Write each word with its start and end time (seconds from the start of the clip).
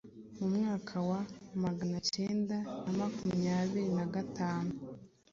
Mu 0.37 0.47
mwaka 0.55 0.95
wa 1.09 1.21
maganacyenda 1.63 2.55
namakumyabiri 2.83 3.89
na 3.97 4.05
gatanu 4.13 4.71